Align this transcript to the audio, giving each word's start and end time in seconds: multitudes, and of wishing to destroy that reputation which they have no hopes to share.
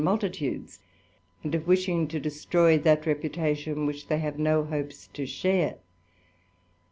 multitudes, 0.03 0.79
and 1.43 1.53
of 1.53 1.67
wishing 1.67 2.07
to 2.07 2.19
destroy 2.19 2.75
that 2.75 3.05
reputation 3.05 3.85
which 3.85 4.07
they 4.07 4.17
have 4.17 4.39
no 4.39 4.63
hopes 4.63 5.05
to 5.13 5.27
share. 5.27 5.77